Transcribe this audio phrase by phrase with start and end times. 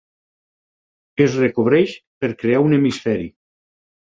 [1.27, 1.93] Es recobreix
[2.25, 3.33] per crear un hemisferi.